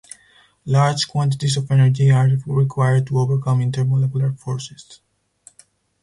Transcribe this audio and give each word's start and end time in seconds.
Large 0.65 1.07
quantities 1.07 1.57
of 1.57 1.69
energy 1.69 2.09
are 2.09 2.27
required 2.47 3.05
to 3.05 3.19
overcome 3.19 3.59
intermolecular 3.59 4.35
forces. 4.39 4.99